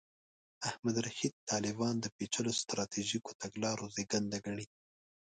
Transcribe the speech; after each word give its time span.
احمد 0.69 0.95
رشید 1.07 1.33
طالبان 1.49 1.95
د 1.99 2.05
پېچلو 2.15 2.51
سټراټیژیکو 2.59 3.31
تګلارو 3.41 3.85
زېږنده 3.95 4.37
ګڼي. 4.45 4.65